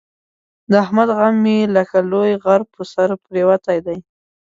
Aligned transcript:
د 0.69 0.73
احمد 0.83 1.09
غم 1.17 1.35
مې 1.43 1.57
لکه 1.75 1.97
لوی 2.11 2.31
غر 2.43 2.61
په 2.73 2.81
سر 2.91 3.09
پرېوتی 3.23 3.77
دی. 3.85 3.97